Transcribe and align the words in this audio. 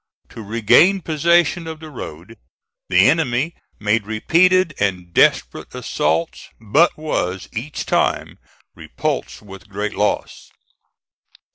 To 0.29 0.41
regain 0.41 1.01
possession 1.01 1.67
of 1.67 1.79
the 1.79 1.91
road, 1.91 2.39
the 2.89 3.07
enemy 3.07 3.53
made 3.79 4.07
repeated 4.07 4.73
and 4.79 5.13
desperate 5.13 5.75
assaults, 5.75 6.49
but 6.59 6.97
was 6.97 7.47
each 7.53 7.85
time 7.85 8.39
repulsed 8.73 9.43
with 9.43 9.69
great 9.69 9.93
loss. 9.93 10.49